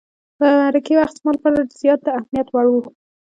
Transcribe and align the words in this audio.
د 0.39 0.41
مرکې 0.59 0.93
وخت 0.99 1.15
زما 1.19 1.31
لپاره 1.35 1.57
زیات 1.81 1.99
د 2.03 2.07
اهمیت 2.17 2.47
وړ 2.49 2.65
وو. 2.69 2.81